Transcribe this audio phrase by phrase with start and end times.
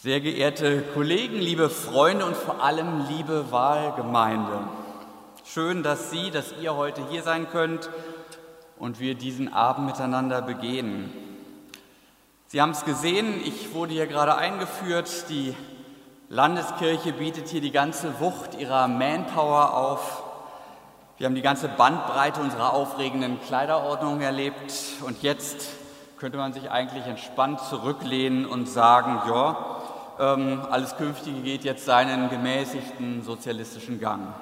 [0.00, 4.60] Sehr geehrte Kollegen, liebe Freunde und vor allem liebe Wahlgemeinde.
[5.44, 7.90] Schön, dass Sie, dass ihr heute hier sein könnt
[8.78, 11.12] und wir diesen Abend miteinander begehen.
[12.46, 15.28] Sie haben es gesehen, ich wurde hier gerade eingeführt.
[15.30, 15.56] Die
[16.28, 20.22] Landeskirche bietet hier die ganze Wucht ihrer Manpower auf.
[21.16, 24.72] Wir haben die ganze Bandbreite unserer aufregenden Kleiderordnung erlebt
[25.04, 25.70] und jetzt
[26.18, 29.77] könnte man sich eigentlich entspannt zurücklehnen und sagen, ja,
[30.18, 34.34] ähm, alles Künftige geht jetzt seinen gemäßigten sozialistischen Gang.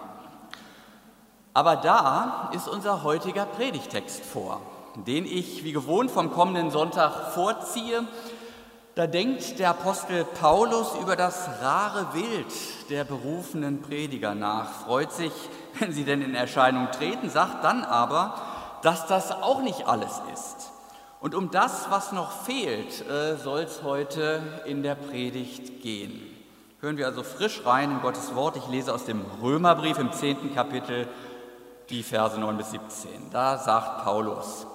[1.52, 4.60] Aber da ist unser heutiger Predigtext vor,
[5.06, 8.04] den ich wie gewohnt vom kommenden Sonntag vorziehe.
[8.94, 12.46] Da denkt der Apostel Paulus über das rare Wild
[12.90, 15.32] der berufenen Prediger nach, freut sich,
[15.78, 18.34] wenn sie denn in Erscheinung treten, sagt dann aber,
[18.82, 20.72] dass das auch nicht alles ist.
[21.26, 26.22] Und um das, was noch fehlt, äh, soll es heute in der Predigt gehen.
[26.80, 28.56] Hören wir also frisch rein in Gottes Wort.
[28.56, 31.08] Ich lese aus dem Römerbrief im zehnten Kapitel
[31.90, 33.10] die Verse 9 bis 17.
[33.32, 34.68] Da sagt Paulus,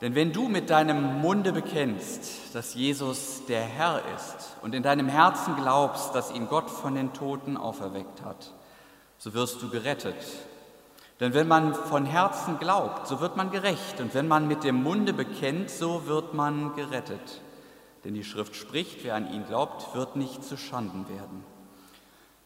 [0.00, 5.08] denn wenn du mit deinem Munde bekennst, dass Jesus der Herr ist und in deinem
[5.08, 8.52] Herzen glaubst, dass ihn Gott von den Toten auferweckt hat,
[9.18, 10.14] so wirst du gerettet.
[11.20, 14.00] Denn wenn man von Herzen glaubt, so wird man gerecht.
[14.00, 17.40] Und wenn man mit dem Munde bekennt, so wird man gerettet.
[18.04, 21.44] Denn die Schrift spricht, wer an ihn glaubt, wird nicht zu Schanden werden.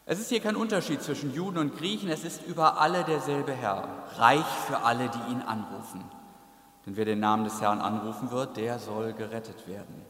[0.07, 3.87] Es ist hier kein Unterschied zwischen Juden und Griechen, es ist über alle derselbe Herr,
[4.17, 6.03] reich für alle, die ihn anrufen.
[6.85, 10.05] Denn wer den Namen des Herrn anrufen wird, der soll gerettet werden.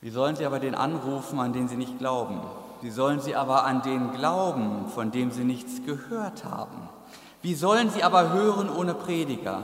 [0.00, 2.40] Wie sollen sie aber den anrufen, an den sie nicht glauben?
[2.82, 6.88] Wie sollen sie aber an den glauben, von dem sie nichts gehört haben?
[7.42, 9.62] Wie sollen sie aber hören ohne Prediger?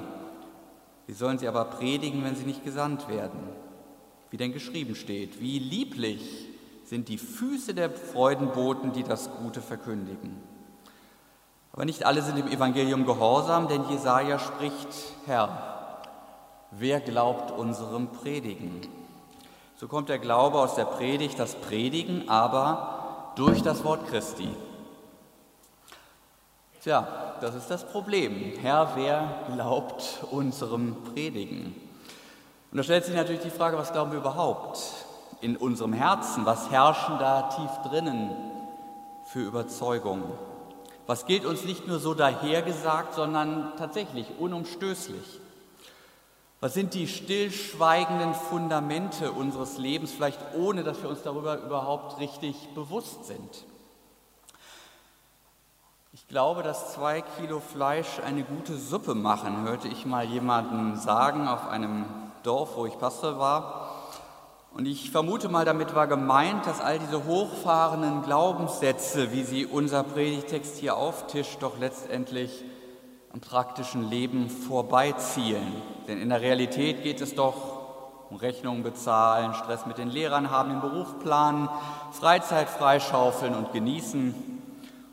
[1.06, 3.40] Wie sollen sie aber predigen, wenn sie nicht gesandt werden?
[4.30, 6.48] Wie denn geschrieben steht, wie lieblich
[6.84, 10.36] sind die Füße der Freudenboten, die das Gute verkündigen.
[11.72, 14.88] Aber nicht alle sind im Evangelium gehorsam, denn Jesaja spricht:
[15.26, 16.00] Herr,
[16.70, 18.80] wer glaubt unserem Predigen?
[19.76, 23.01] So kommt der Glaube aus der Predigt, das Predigen, aber
[23.34, 24.48] durch das Wort Christi.
[26.82, 28.54] Tja, das ist das Problem.
[28.60, 31.74] Herr, wer glaubt unserem Predigen?
[32.70, 34.80] Und da stellt sich natürlich die Frage, was glauben wir überhaupt
[35.40, 36.46] in unserem Herzen?
[36.46, 38.30] Was herrschen da tief drinnen
[39.26, 40.24] für Überzeugungen?
[41.06, 45.41] Was gilt uns nicht nur so dahergesagt, sondern tatsächlich unumstößlich?
[46.62, 52.54] Was sind die stillschweigenden Fundamente unseres Lebens, vielleicht ohne dass wir uns darüber überhaupt richtig
[52.76, 53.64] bewusst sind?
[56.12, 61.48] Ich glaube, dass zwei Kilo Fleisch eine gute Suppe machen, hörte ich mal jemanden sagen
[61.48, 62.04] auf einem
[62.44, 63.96] Dorf, wo ich Pastor war.
[64.72, 70.04] Und ich vermute mal, damit war gemeint, dass all diese hochfahrenden Glaubenssätze, wie sie unser
[70.04, 72.62] Predigtext hier auftischt, doch letztendlich
[73.32, 75.72] am praktischen Leben vorbeizielen.
[76.06, 77.80] Denn in der Realität geht es doch
[78.28, 81.68] um Rechnungen bezahlen, Stress mit den Lehrern haben, den Beruf planen,
[82.12, 84.34] Freizeit freischaufeln und genießen.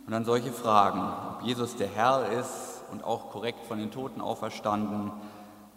[0.05, 1.01] Und dann solche Fragen,
[1.35, 5.11] ob Jesus der Herr ist und auch korrekt von den Toten auferstanden.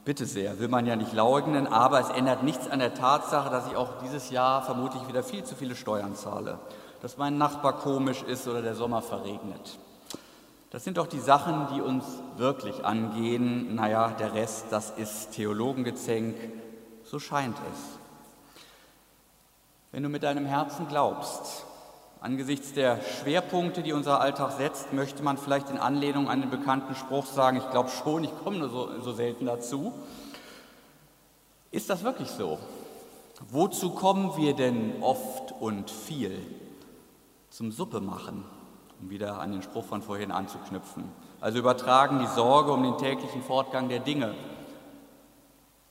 [0.04, 3.69] Bitte sehr, will man ja nicht leugnen, aber es ändert nichts an der Tatsache, dass
[3.69, 6.58] ich auch dieses Jahr vermutlich wieder viel zu viele Steuern zahle,
[7.02, 9.78] dass mein Nachbar komisch ist oder der Sommer verregnet.
[10.72, 12.06] Das sind doch die Sachen, die uns
[12.38, 13.74] wirklich angehen.
[13.74, 16.34] Naja, der Rest, das ist Theologengezänk,
[17.04, 17.98] so scheint es.
[19.90, 21.66] Wenn du mit deinem Herzen glaubst,
[22.22, 26.94] angesichts der Schwerpunkte, die unser Alltag setzt, möchte man vielleicht in Anlehnung an den bekannten
[26.94, 29.92] Spruch sagen, ich glaube schon, ich komme nur so, so selten dazu.
[31.70, 32.58] Ist das wirklich so?
[33.50, 36.38] Wozu kommen wir denn oft und viel?
[37.50, 38.61] Zum Suppe machen
[39.02, 41.04] um wieder an den Spruch von vorhin anzuknüpfen.
[41.40, 44.34] Also übertragen die Sorge um den täglichen Fortgang der Dinge.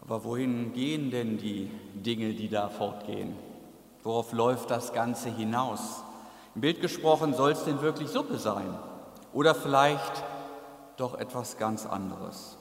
[0.02, 3.36] Aber wohin gehen denn die Dinge, die da fortgehen?
[4.04, 6.04] Worauf läuft das Ganze hinaus?
[6.56, 8.74] Im Bild gesprochen, soll es denn wirklich Suppe sein?
[9.34, 10.24] Oder vielleicht
[10.98, 12.58] doch etwas ganz anderes?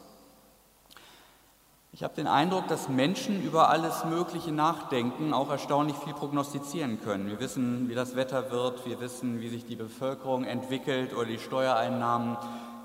[1.92, 7.26] Ich habe den Eindruck, dass Menschen über alles Mögliche nachdenken, auch erstaunlich viel prognostizieren können.
[7.26, 11.40] Wir wissen, wie das Wetter wird, wir wissen, wie sich die Bevölkerung entwickelt oder die
[11.40, 12.36] Steuereinnahmen.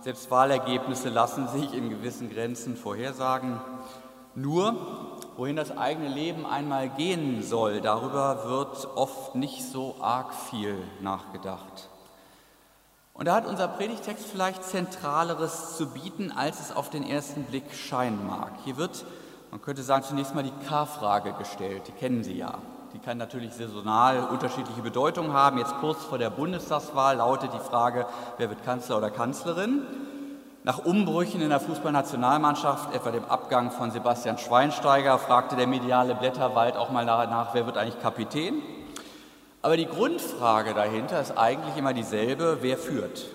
[0.01, 3.61] Selbst Wahlergebnisse lassen sich in gewissen Grenzen vorhersagen.
[4.33, 4.75] Nur,
[5.37, 11.89] wohin das eigene Leben einmal gehen soll, darüber wird oft nicht so arg viel nachgedacht.
[13.17, 17.73] Und da hat unser Predigtext vielleicht Zentraleres zu bieten, als es auf den ersten Blick
[17.73, 18.51] scheinen mag.
[18.65, 19.05] Hier wird,
[19.51, 22.55] man könnte sagen, zunächst mal die K-Frage gestellt, die kennen Sie ja.
[22.91, 25.57] die kann natürlich saisonal unterschiedliche Bedeutungen haben.
[25.59, 28.05] Jetzt kurz vor der Bundestagswahl lautet die Frage,
[28.37, 29.83] wer wird Kanzler oder Kanzlerin?
[30.63, 36.75] Nach Umbrüchen in der Fußballnationalmannschaft, etwa dem Abgang von Sebastian Schweinsteiger, fragte der mediale Blätterwald
[36.75, 38.61] auch mal nach, wer wird eigentlich Kapitän?
[39.65, 43.25] Aber die Grundfrage dahinter ist eigentlich immer dieselbe, wer führt?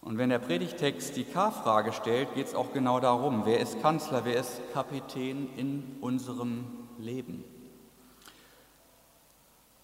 [0.00, 4.24] Und wenn der Predigtext die K-Frage stellt, geht es auch genau darum, wer ist Kanzler,
[4.24, 6.66] wer ist Kapitän in unserem
[7.00, 7.42] Leben.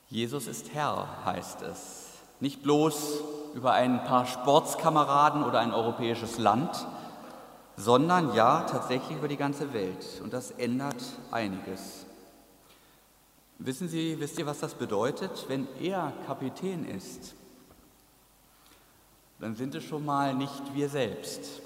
[0.06, 2.12] Jesus ist Herr, heißt es.
[2.38, 3.24] Nicht bloß
[3.54, 6.86] über ein paar Sportskameraden oder ein europäisches Land,
[7.74, 10.20] sondern ja tatsächlich über die ganze Welt.
[10.22, 11.02] Und das ändert
[11.32, 12.06] einiges.
[13.62, 15.44] Wissen Sie, wisst ihr, was das bedeutet?
[15.48, 17.34] Wenn er Kapitän ist,
[19.38, 21.60] dann sind es schon mal nicht wir selbst.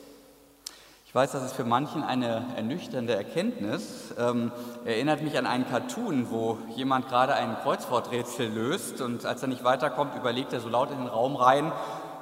[1.06, 4.12] Ich weiß, das ist für manchen eine ernüchternde Erkenntnis.
[4.18, 4.50] Ähm,
[4.84, 9.62] erinnert mich an einen Cartoon, wo jemand gerade ein Kreuzworträtsel löst und als er nicht
[9.62, 11.70] weiterkommt, überlegt er so laut in den Raum rein,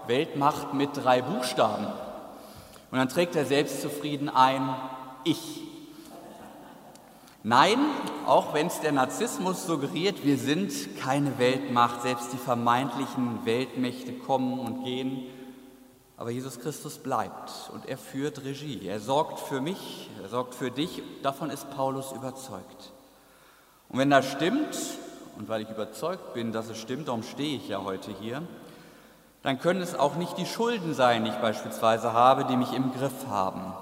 [0.07, 1.87] Weltmacht mit drei Buchstaben.
[2.91, 4.69] Und dann trägt er selbstzufrieden ein,
[5.25, 5.72] ich.
[7.45, 7.79] Nein,
[8.25, 14.61] auch wenn es der Narzissmus suggeriert, wir sind keine Weltmacht, selbst die vermeintlichen Weltmächte kommen
[14.61, 15.25] und gehen.
[16.17, 18.87] Aber Jesus Christus bleibt und er führt Regie.
[18.87, 21.03] Er sorgt für mich, er sorgt für dich.
[21.25, 22.93] Davon ist Paulus überzeugt.
[23.89, 24.77] Und wenn das stimmt,
[25.37, 28.43] und weil ich überzeugt bin, dass es stimmt, darum stehe ich ja heute hier,
[29.43, 32.93] dann können es auch nicht die Schulden sein, die ich beispielsweise habe, die mich im
[32.93, 33.73] Griff haben.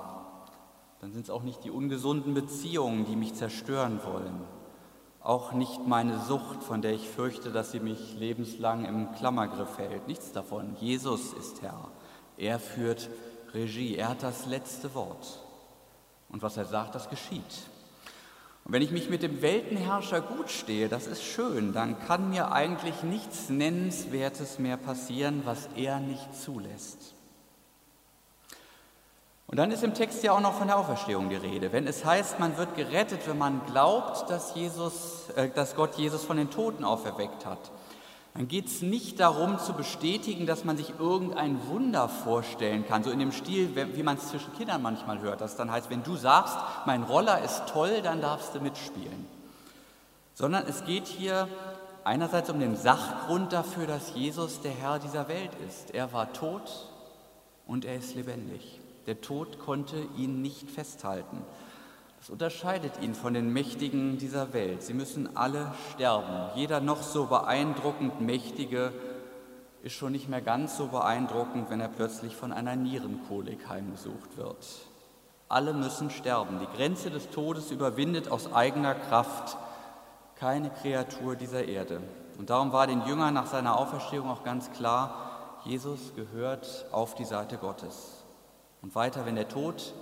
[1.01, 4.41] Dann sind es auch nicht die ungesunden Beziehungen, die mich zerstören wollen.
[5.23, 10.07] Auch nicht meine Sucht, von der ich fürchte, dass sie mich lebenslang im Klammergriff hält.
[10.09, 10.77] Nichts davon.
[10.81, 11.89] Jesus ist Herr.
[12.37, 13.11] Er führt
[13.55, 15.41] Regie, er hat das letzte Wort.
[16.29, 17.43] Und was er sagt, das geschieht.
[18.65, 22.53] Und wenn ich mich mit dem Weltenherrscher gut stehe, das ist schön, dann kann mir
[22.53, 27.15] eigentlich nichts Nennenswertes mehr passieren, was er nicht zulässt.
[29.51, 31.73] Und dann ist im Text ja auch noch von der Auferstehung die Rede.
[31.73, 36.25] Wenn es heißt, man wird gerettet, wenn man glaubt, dass, Jesus, äh, dass Gott Jesus
[36.25, 37.73] von den Toten auferweckt hat,
[38.35, 43.11] dann geht es nicht darum zu bestätigen, dass man sich irgendein Wunder vorstellen kann, so
[43.11, 46.15] in dem Stil, wie man es zwischen Kindern manchmal hört, das dann heißt, wenn du
[46.15, 46.57] sagst,
[46.87, 49.27] mein Roller ist toll, dann darfst du mitspielen.
[50.35, 51.49] Sondern es geht hier
[52.05, 55.93] einerseits um den Sachgrund dafür, dass Jesus der Herr dieser Welt ist.
[55.93, 56.89] Er war tot
[57.67, 58.80] und er ist lebendig.
[59.11, 61.43] Der Tod konnte ihn nicht festhalten.
[62.21, 64.85] Das unterscheidet ihn von den Mächtigen dieser Welt.
[64.85, 66.49] Sie müssen alle sterben.
[66.55, 68.93] Jeder noch so beeindruckend Mächtige
[69.83, 74.65] ist schon nicht mehr ganz so beeindruckend, wenn er plötzlich von einer Nierenkolik heimgesucht wird.
[75.49, 76.61] Alle müssen sterben.
[76.61, 79.57] Die Grenze des Todes überwindet aus eigener Kraft
[80.37, 82.01] keine Kreatur dieser Erde.
[82.39, 87.25] Und darum war den Jüngern nach seiner Auferstehung auch ganz klar, Jesus gehört auf die
[87.25, 88.20] Seite Gottes.
[88.83, 89.93] Und weiter, wenn der Tod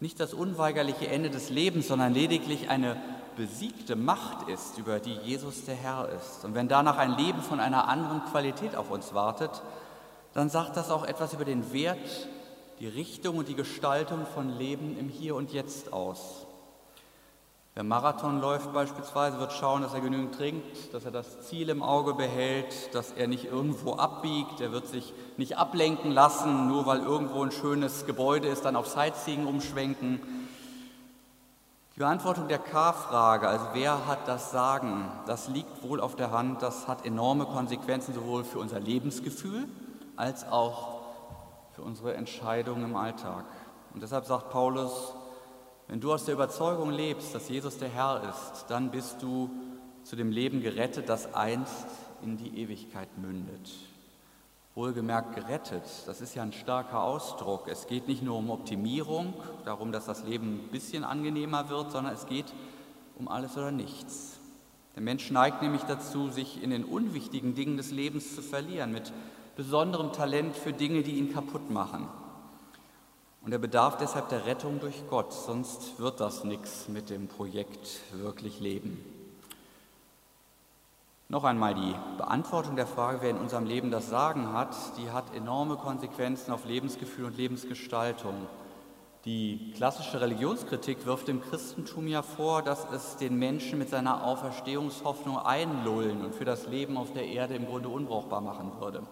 [0.00, 2.96] nicht das unweigerliche Ende des Lebens, sondern lediglich eine
[3.36, 6.44] besiegte Macht ist, über die Jesus der Herr ist.
[6.44, 9.50] Und wenn danach ein Leben von einer anderen Qualität auf uns wartet,
[10.32, 12.28] dann sagt das auch etwas über den Wert,
[12.80, 16.46] die Richtung und die Gestaltung von Leben im Hier und Jetzt aus.
[17.76, 21.82] Wer Marathon läuft beispielsweise, wird schauen, dass er genügend trinkt, dass er das Ziel im
[21.82, 27.00] Auge behält, dass er nicht irgendwo abbiegt, er wird sich nicht ablenken lassen, nur weil
[27.00, 30.20] irgendwo ein schönes Gebäude ist, dann auf Sightseeing umschwenken.
[31.96, 36.62] Die Beantwortung der K-Frage, also wer hat das Sagen, das liegt wohl auf der Hand,
[36.62, 39.66] das hat enorme Konsequenzen sowohl für unser Lebensgefühl
[40.14, 41.00] als auch
[41.72, 43.44] für unsere Entscheidungen im Alltag.
[43.92, 45.12] Und deshalb sagt Paulus,
[45.88, 49.50] wenn du aus der Überzeugung lebst, dass Jesus der Herr ist, dann bist du
[50.02, 51.86] zu dem Leben gerettet, das einst
[52.22, 53.70] in die Ewigkeit mündet.
[54.74, 57.68] Wohlgemerkt gerettet, das ist ja ein starker Ausdruck.
[57.68, 62.14] Es geht nicht nur um Optimierung, darum, dass das Leben ein bisschen angenehmer wird, sondern
[62.14, 62.52] es geht
[63.16, 64.38] um alles oder nichts.
[64.96, 69.12] Der Mensch neigt nämlich dazu, sich in den unwichtigen Dingen des Lebens zu verlieren, mit
[69.56, 72.08] besonderem Talent für Dinge, die ihn kaputt machen.
[73.44, 78.00] Und er bedarf deshalb der Rettung durch Gott, sonst wird das nichts mit dem Projekt
[78.12, 79.04] wirklich leben.
[81.28, 85.34] Noch einmal die Beantwortung der Frage, wer in unserem Leben das Sagen hat, die hat
[85.34, 88.34] enorme Konsequenzen auf Lebensgefühl und Lebensgestaltung.
[89.26, 95.38] Die klassische Religionskritik wirft dem Christentum ja vor, dass es den Menschen mit seiner Auferstehungshoffnung
[95.38, 99.02] einlullen und für das Leben auf der Erde im Grunde unbrauchbar machen würde.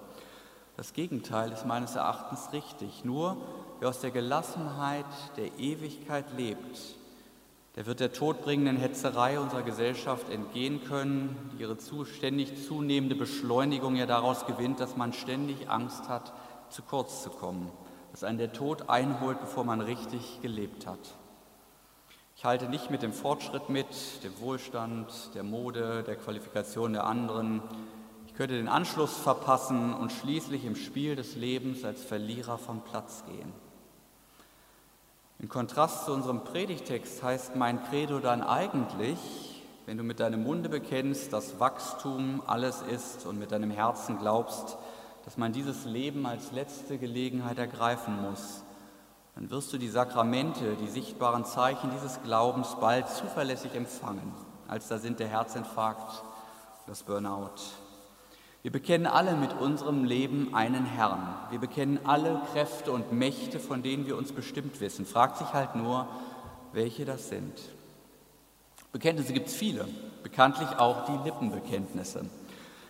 [0.77, 3.05] Das Gegenteil ist meines Erachtens richtig.
[3.05, 3.37] Nur
[3.83, 6.79] Wer aus der Gelassenheit der Ewigkeit lebt,
[7.75, 14.07] der wird der todbringenden Hetzerei unserer Gesellschaft entgehen können, die ihre ständig zunehmende Beschleunigung ja
[14.07, 16.33] daraus gewinnt, dass man ständig Angst hat,
[16.69, 17.73] zu kurz zu kommen,
[18.13, 21.17] dass einen der Tod einholt, bevor man richtig gelebt hat.
[22.37, 23.89] Ich halte nicht mit dem Fortschritt mit,
[24.23, 27.63] dem Wohlstand, der Mode, der Qualifikation der anderen.
[28.33, 33.25] Ich könnte den Anschluss verpassen und schließlich im Spiel des Lebens als Verlierer vom Platz
[33.27, 33.53] gehen.
[35.39, 39.19] Im Kontrast zu unserem Predigtext heißt mein Credo dann eigentlich,
[39.85, 44.79] wenn du mit deinem Munde bekennst, dass Wachstum alles ist und mit deinem Herzen glaubst,
[45.27, 48.63] dass man dieses Leben als letzte Gelegenheit ergreifen muss,
[49.35, 54.33] dann wirst du die Sakramente, die sichtbaren Zeichen dieses Glaubens bald zuverlässig empfangen,
[54.69, 56.25] als da sind der Herzinfarkt,
[56.87, 57.51] das Burnout.
[58.63, 61.35] Wir bekennen alle mit unserem Leben einen Herrn.
[61.51, 65.05] Wir bekennen alle Kräfte und Mächte, von denen wir uns bestimmt wissen.
[65.05, 66.07] Fragt sich halt nur,
[66.73, 67.53] welche das sind.
[68.93, 69.89] Bekenntnisse gibt es viele,
[70.23, 72.27] bekanntlich auch die Lippenbekenntnisse.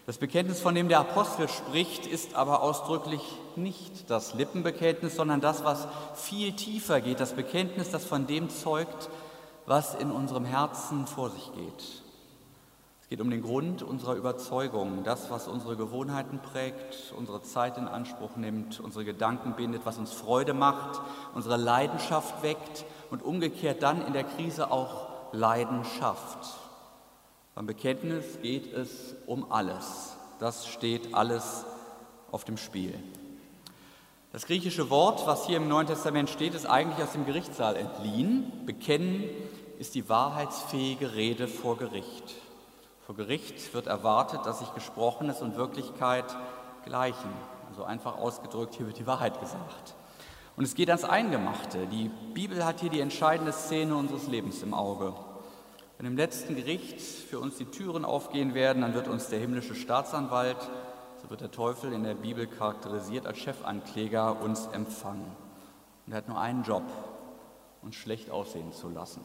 [0.04, 3.22] Das Bekenntnis, von dem der Apostel spricht, ist aber ausdrücklich
[3.54, 9.08] nicht das Lippenbekenntnis, sondern das, was viel tiefer geht, das Bekenntnis, das von dem zeugt,
[9.64, 12.01] was in unserem Herzen vor sich geht.
[13.12, 17.86] Es geht um den Grund unserer Überzeugung, das, was unsere Gewohnheiten prägt, unsere Zeit in
[17.86, 20.98] Anspruch nimmt, unsere Gedanken bindet, was uns Freude macht,
[21.34, 26.58] unsere Leidenschaft weckt und umgekehrt dann in der Krise auch Leidenschaft.
[27.54, 30.16] Beim Bekenntnis geht es um alles.
[30.38, 31.66] Das steht alles
[32.30, 32.98] auf dem Spiel.
[34.32, 38.50] Das griechische Wort, was hier im Neuen Testament steht, ist eigentlich aus dem Gerichtssaal entliehen.
[38.64, 39.24] Bekennen
[39.78, 42.36] ist die wahrheitsfähige Rede vor Gericht.
[43.06, 46.24] Vor Gericht wird erwartet, dass sich Gesprochenes und Wirklichkeit
[46.84, 47.30] gleichen.
[47.68, 49.94] Also einfach ausgedrückt, hier wird die Wahrheit gesagt.
[50.56, 51.86] Und es geht ans Eingemachte.
[51.86, 55.14] Die Bibel hat hier die entscheidende Szene unseres Lebens im Auge.
[55.98, 59.74] Wenn im letzten Gericht für uns die Türen aufgehen werden, dann wird uns der himmlische
[59.74, 60.58] Staatsanwalt,
[61.22, 65.30] so wird der Teufel in der Bibel charakterisiert als Chefankläger, uns empfangen.
[66.06, 66.82] Und er hat nur einen Job,
[67.82, 69.22] uns schlecht aussehen zu lassen,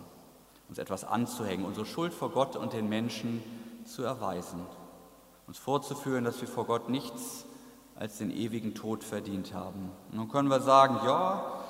[0.69, 3.43] uns etwas anzuhängen, unsere Schuld vor Gott und den Menschen
[3.87, 4.65] zu erweisen,
[5.47, 7.45] uns vorzuführen, dass wir vor Gott nichts
[7.95, 9.91] als den ewigen Tod verdient haben.
[10.11, 11.63] Und nun können wir sagen, ja,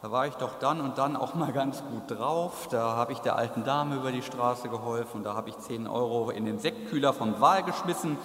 [0.00, 2.68] da war ich doch dann und dann auch mal ganz gut drauf.
[2.70, 6.30] Da habe ich der alten Dame über die Straße geholfen, da habe ich 10 Euro
[6.30, 8.18] in den Sektkühler vom Wahl geschmissen.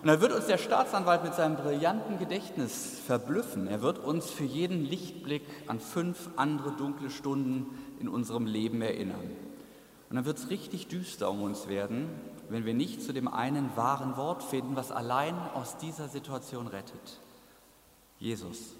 [0.00, 3.66] Und dann wird uns der Staatsanwalt mit seinem brillanten Gedächtnis verblüffen.
[3.66, 7.66] Er wird uns für jeden Lichtblick an fünf andere dunkle Stunden
[7.98, 9.30] in unserem Leben erinnern.
[10.08, 12.08] Und dann wird es richtig düster um uns werden,
[12.48, 17.20] wenn wir nicht zu dem einen wahren Wort finden, was allein aus dieser Situation rettet.
[18.18, 18.74] Jesus.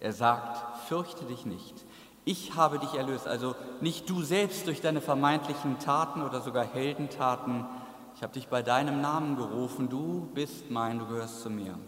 [0.00, 1.84] Er sagt, fürchte dich nicht.
[2.24, 7.66] Ich habe dich erlöst, also nicht du selbst durch deine vermeintlichen Taten oder sogar Heldentaten.
[8.14, 11.78] Ich habe dich bei deinem Namen gerufen, du bist mein, du gehörst zu mir.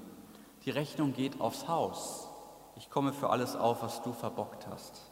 [0.65, 2.29] Die Rechnung geht aufs Haus.
[2.77, 5.12] Ich komme für alles auf, was du verbockt hast.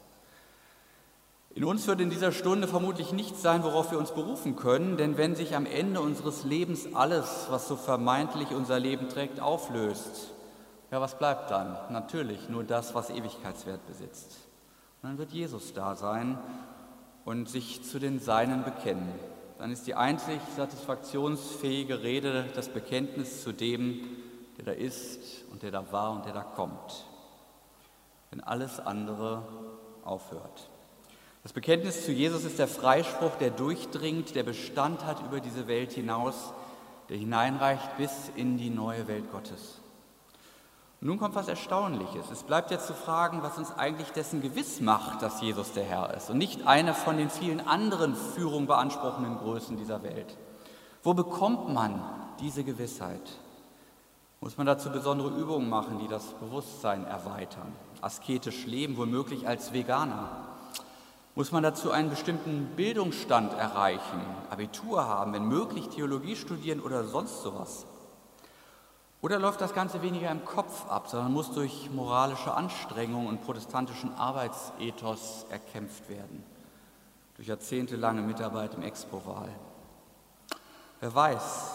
[1.53, 5.17] In uns wird in dieser Stunde vermutlich nichts sein, worauf wir uns berufen können, denn
[5.17, 10.31] wenn sich am Ende unseres Lebens alles, was so vermeintlich unser Leben trägt, auflöst,
[10.93, 11.77] ja, was bleibt dann?
[11.91, 14.37] Natürlich nur das, was Ewigkeitswert besitzt.
[15.03, 16.39] Und dann wird Jesus da sein
[17.25, 19.13] und sich zu den Seinen bekennen.
[19.59, 24.01] Dann ist die einzig satisfaktionsfähige Rede das Bekenntnis zu dem,
[24.57, 27.07] der da ist und der da war und der da kommt.
[28.31, 29.43] Wenn alles andere
[30.05, 30.71] aufhört.
[31.43, 35.93] Das Bekenntnis zu Jesus ist der Freispruch, der durchdringt, der Bestand hat über diese Welt
[35.93, 36.53] hinaus,
[37.09, 39.81] der hineinreicht bis in die neue Welt Gottes.
[41.01, 42.31] Und nun kommt was Erstaunliches.
[42.31, 46.13] Es bleibt jetzt zu fragen, was uns eigentlich dessen gewiss macht, dass Jesus der Herr
[46.15, 50.37] ist und nicht eine von den vielen anderen Führung beanspruchenden Größen dieser Welt.
[51.03, 52.03] Wo bekommt man
[52.41, 53.23] diese Gewissheit?
[54.41, 57.73] Muss man dazu besondere Übungen machen, die das Bewusstsein erweitern?
[58.03, 60.50] Asketisch leben, womöglich als Veganer?
[61.41, 64.21] Muss man dazu einen bestimmten Bildungsstand erreichen,
[64.51, 67.87] Abitur haben, wenn möglich Theologie studieren oder sonst sowas?
[69.23, 74.15] Oder läuft das Ganze weniger im Kopf ab, sondern muss durch moralische Anstrengung und protestantischen
[74.17, 76.45] Arbeitsethos erkämpft werden,
[77.37, 79.49] durch jahrzehntelange Mitarbeit im Expo-Wahl?
[81.01, 81.71] Wer weiß,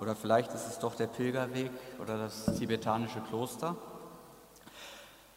[0.00, 3.76] oder vielleicht ist es doch der Pilgerweg oder das tibetanische Kloster?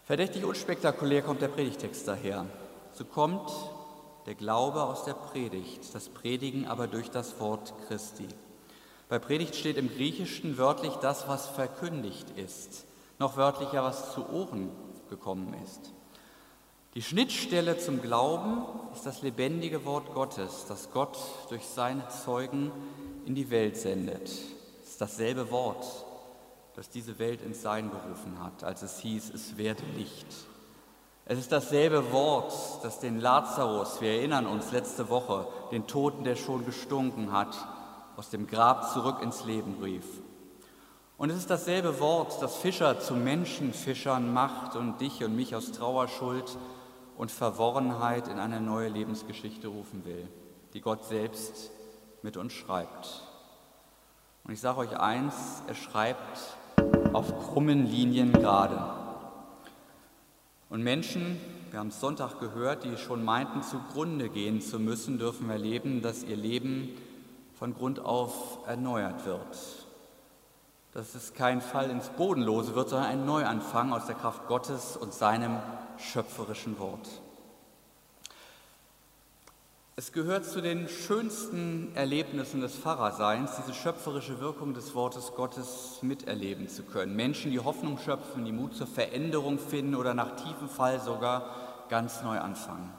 [0.06, 2.46] Verdächtig unspektakulär kommt der Predigtext daher.
[2.94, 3.52] So kommt
[4.28, 8.28] der Glaube aus der Predigt, das Predigen aber durch das Wort Christi.
[9.10, 12.86] Bei Predigt steht im Griechischen wörtlich das, was verkündigt ist,
[13.20, 14.70] noch wörtlicher, was zu Ohren
[15.10, 15.92] gekommen ist.
[16.94, 21.18] Die Schnittstelle zum Glauben ist das lebendige Wort Gottes, das Gott
[21.50, 22.72] durch seine Zeugen
[23.26, 24.30] in die Welt sendet.
[24.84, 25.86] Es ist dasselbe Wort,
[26.76, 30.28] das diese Welt ins Sein gerufen hat, als es hieß, es werde Licht.
[31.26, 32.54] Es ist dasselbe Wort,
[32.84, 37.56] das den Lazarus, wir erinnern uns letzte Woche, den Toten, der schon gestunken hat,
[38.18, 40.06] aus dem Grab zurück ins Leben rief.
[41.18, 45.72] Und es ist dasselbe Wort, das Fischer zu Menschenfischern macht und dich und mich aus
[45.72, 46.58] Trauerschuld
[47.18, 50.28] und Verworrenheit in eine neue Lebensgeschichte rufen will,
[50.74, 51.72] die Gott selbst
[52.22, 53.24] mit uns schreibt.
[54.44, 56.58] Und ich sage euch eins, er schreibt
[57.14, 59.03] auf krummen Linien gerade.
[60.74, 61.40] Und Menschen,
[61.70, 66.24] wir haben es Sonntag gehört, die schon meinten, zugrunde gehen zu müssen, dürfen erleben, dass
[66.24, 66.90] ihr Leben
[67.60, 69.86] von Grund auf erneuert wird.
[70.92, 75.14] Dass es kein Fall ins Bodenlose wird, sondern ein Neuanfang aus der Kraft Gottes und
[75.14, 75.60] seinem
[76.00, 77.08] schöpferischen Wort.
[79.96, 86.68] Es gehört zu den schönsten Erlebnissen des Pfarrerseins, diese schöpferische Wirkung des Wortes Gottes miterleben
[86.68, 87.16] zu können.
[87.16, 92.24] Menschen, die Hoffnung schöpfen, die Mut zur Veränderung finden oder nach tiefem Fall sogar ganz
[92.24, 92.92] neu anfangen.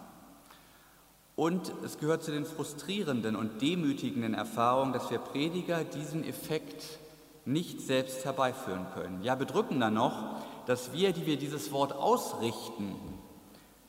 [1.35, 7.01] Und es gehört zu den frustrierenden und demütigenden Erfahrungen, dass wir Prediger diesen Effekt
[7.45, 9.21] nicht selbst herbeiführen können.
[9.25, 10.37] Ja, bedrückender noch,
[10.67, 12.95] dass wir, die wir dieses Wort ausrichten,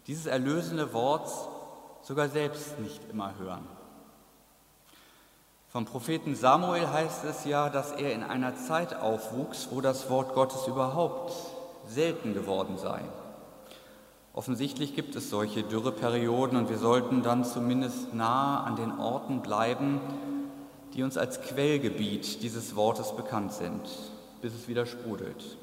[0.08, 1.30] dieses erlösende Wort
[2.06, 3.68] sogar selbst nicht immer hören.
[5.70, 10.34] Vom Propheten Samuel heißt es ja, dass er in einer Zeit aufwuchs, wo das Wort
[10.36, 11.34] Gottes überhaupt
[11.88, 13.02] selten geworden sei.
[14.34, 20.00] Offensichtlich gibt es solche Dürreperioden und wir sollten dann zumindest nah an den Orten bleiben,
[20.94, 23.82] die uns als Quellgebiet dieses Wortes bekannt sind,
[24.42, 25.58] bis es wieder sprudelt.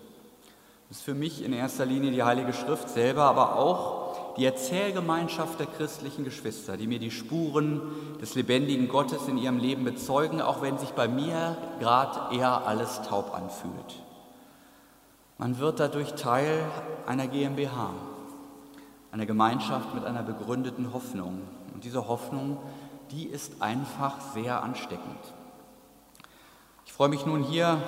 [0.88, 4.01] Das ist für mich in erster Linie die Heilige Schrift selber, aber auch
[4.36, 7.82] die Erzählgemeinschaft der christlichen Geschwister, die mir die Spuren
[8.20, 13.02] des lebendigen Gottes in ihrem Leben bezeugen, auch wenn sich bei mir gerade eher alles
[13.02, 14.02] taub anfühlt.
[15.38, 16.64] Man wird dadurch Teil
[17.06, 17.90] einer GmbH,
[19.10, 21.42] einer Gemeinschaft mit einer begründeten Hoffnung.
[21.74, 22.58] Und diese Hoffnung,
[23.10, 25.18] die ist einfach sehr ansteckend.
[26.86, 27.78] Ich freue mich nun hier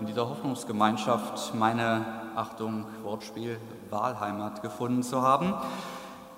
[0.00, 3.58] in dieser Hoffnungsgemeinschaft meine, Achtung, Wortspiel,
[3.90, 5.54] Wahlheimat gefunden zu haben.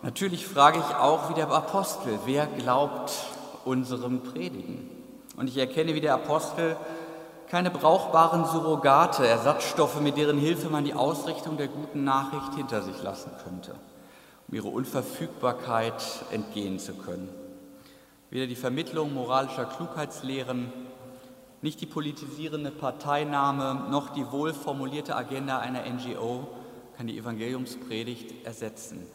[0.04, 3.10] Natürlich frage ich auch wie der Apostel, wer glaubt
[3.64, 4.90] unserem Predigen?
[5.38, 6.76] Und ich erkenne wie der Apostel
[7.48, 13.02] keine brauchbaren Surrogate, Ersatzstoffe, mit deren Hilfe man die Ausrichtung der guten Nachricht hinter sich
[13.02, 13.76] lassen könnte,
[14.46, 17.30] um ihre Unverfügbarkeit entgehen zu können.
[18.28, 20.70] Weder die Vermittlung moralischer Klugheitslehren,
[21.62, 26.46] nicht die politisierende Parteinahme noch die wohlformulierte Agenda einer NGO
[26.98, 29.06] kann die Evangeliumspredigt ersetzen.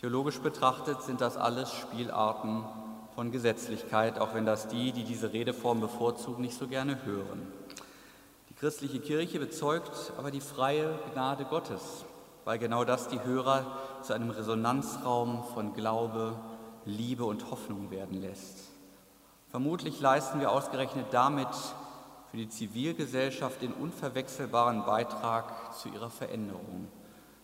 [0.00, 2.64] Theologisch betrachtet sind das alles Spielarten
[3.16, 7.52] von Gesetzlichkeit, auch wenn das die, die diese Redeform bevorzugen, nicht so gerne hören.
[8.48, 12.04] Die christliche Kirche bezeugt aber die freie Gnade Gottes,
[12.44, 13.66] weil genau das die Hörer
[14.02, 16.38] zu einem Resonanzraum von Glaube,
[16.84, 18.68] Liebe und Hoffnung werden lässt.
[19.50, 21.48] Vermutlich leisten wir ausgerechnet damit
[22.30, 26.86] für die Zivilgesellschaft den unverwechselbaren Beitrag zu ihrer Veränderung,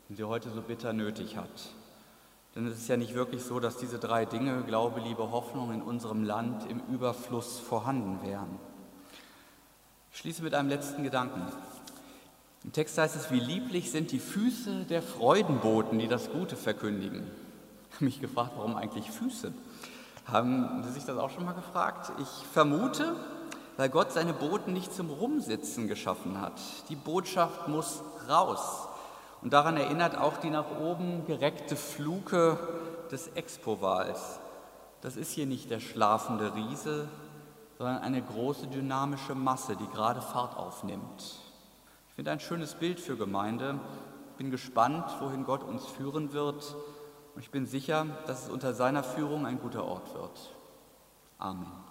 [0.08, 1.50] den sie heute so bitter nötig hat.
[2.54, 5.82] Denn es ist ja nicht wirklich so, dass diese drei Dinge, Glaube, Liebe, Hoffnung, in
[5.82, 8.58] unserem Land im Überfluss vorhanden wären.
[10.12, 11.42] Ich schließe mit einem letzten Gedanken.
[12.62, 17.26] Im Text heißt es, wie lieblich sind die Füße der Freudenboten, die das Gute verkündigen.
[17.94, 19.52] Ich habe mich gefragt, warum eigentlich Füße?
[20.26, 22.10] Haben Sie sich das auch schon mal gefragt?
[22.20, 23.14] Ich vermute,
[23.76, 26.60] weil Gott seine Boten nicht zum Rumsitzen geschaffen hat.
[26.88, 28.88] Die Botschaft muss raus.
[29.44, 32.58] Und daran erinnert auch die nach oben gereckte Fluke
[33.12, 34.40] des Expo-Wals.
[35.02, 37.08] Das ist hier nicht der schlafende Riese,
[37.76, 41.38] sondern eine große dynamische Masse, die gerade Fahrt aufnimmt.
[42.08, 43.78] Ich finde ein schönes Bild für Gemeinde.
[44.30, 46.74] Ich bin gespannt, wohin Gott uns führen wird.
[47.34, 50.54] Und ich bin sicher, dass es unter seiner Führung ein guter Ort wird.
[51.36, 51.83] Amen.